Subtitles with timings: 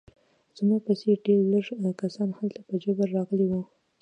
[0.57, 1.65] زما په څېر ډېر لږ
[2.01, 3.61] کسان هلته په جبر راغلي وو